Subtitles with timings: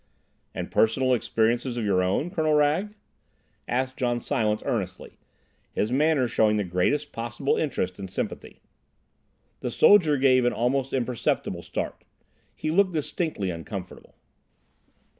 [0.55, 2.89] "And personal experiences of your own, Colonel Wragge?"
[3.67, 5.19] asked John Silence earnestly,
[5.73, 8.61] his manner showing the greatest possible interest and sympathy.
[9.59, 12.03] The soldier gave an almost imperceptible start.
[12.55, 14.15] He looked distinctly uncomfortable.